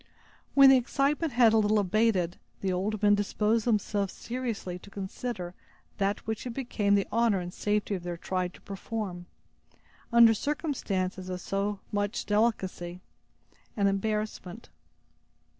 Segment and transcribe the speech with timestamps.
[0.55, 5.53] When the excitement had a little abated, the old men disposed themselves seriously to consider
[5.99, 9.27] that which it became the honor and safety of their tribe to perform,
[10.11, 12.99] under circumstances of so much delicacy
[13.77, 14.69] and embarrassment.